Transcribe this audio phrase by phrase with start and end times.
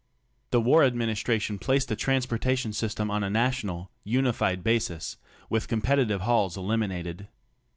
[0.49, 6.57] The war administration placed the transportation system on a national, unified basis with competitive hauls
[6.57, 7.27] eliminated.